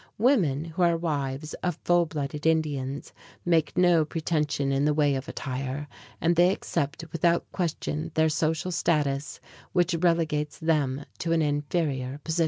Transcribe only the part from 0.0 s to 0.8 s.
Women